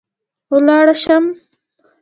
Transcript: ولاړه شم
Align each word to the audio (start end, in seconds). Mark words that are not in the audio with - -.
ولاړه 0.53 0.93
شم 1.03 1.25